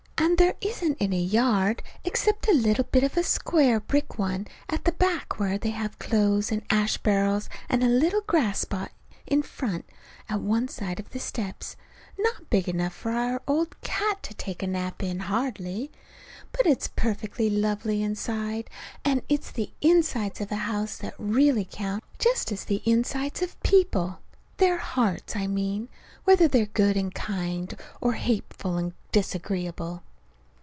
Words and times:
And 0.23 0.37
there 0.37 0.53
isn't 0.61 0.97
any 0.99 1.23
yard 1.25 1.81
except 2.03 2.47
a 2.47 2.53
little 2.53 2.83
bit 2.85 3.03
of 3.03 3.17
a 3.17 3.23
square 3.23 3.79
brick 3.79 4.19
one 4.19 4.47
at 4.69 4.85
the 4.85 4.91
back 4.91 5.39
where 5.39 5.57
they 5.57 5.71
have 5.71 5.97
clothes 5.99 6.51
and 6.51 6.61
ash 6.69 6.97
barrels, 6.99 7.49
and 7.67 7.83
a 7.83 7.87
little 7.87 8.21
grass 8.21 8.59
spot 8.59 8.91
in 9.25 9.41
front 9.41 9.83
at 10.29 10.39
one 10.39 10.67
side 10.67 10.99
of 10.99 11.09
the 11.09 11.17
steps, 11.19 11.75
not 12.19 12.51
big 12.51 12.69
enough 12.69 12.93
for 12.93 13.11
our 13.11 13.41
old 13.47 13.81
cat 13.81 14.21
to 14.23 14.35
take 14.35 14.61
a 14.61 14.67
nap 14.67 15.01
in, 15.01 15.21
hardly. 15.21 15.89
But 16.51 16.67
it's 16.67 16.87
perfectly 16.95 17.49
lovely 17.49 18.03
inside; 18.03 18.69
and 19.03 19.23
it's 19.27 19.49
the 19.49 19.71
insides 19.81 20.39
of 20.39 20.51
houses 20.51 20.99
that 20.99 21.15
really 21.17 21.67
count 21.69 22.03
just 22.19 22.51
as 22.51 22.59
it 22.61 22.63
is 22.63 22.65
the 22.65 22.81
insides 22.89 23.41
of 23.41 23.61
people 23.63 24.19
their 24.57 24.77
hearts, 24.77 25.35
I 25.35 25.47
mean; 25.47 25.89
whether 26.25 26.47
they're 26.47 26.67
good 26.67 26.95
and 26.95 27.13
kind, 27.13 27.75
or 27.99 28.13
hateful 28.13 28.77
and 28.77 28.93
disagreeable. 29.11 30.03